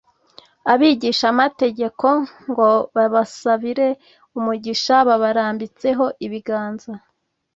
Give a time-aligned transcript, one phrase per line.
[0.71, 2.07] abigishamategeko
[2.49, 3.87] ngo babasabire
[4.37, 6.91] umugisha babarambitseho ibiganza;